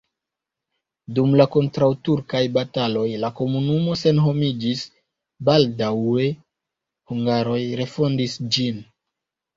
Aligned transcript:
Dum 1.17 1.33
la 1.41 1.45
kontraŭturkaj 1.55 2.41
bataloj 2.55 3.03
la 3.25 3.31
komunumo 3.41 3.97
senhomiĝis, 4.05 4.81
baldaŭe 5.51 6.27
hungaroj 7.13 7.63
refondis 7.83 8.41
ĝin. 8.57 8.83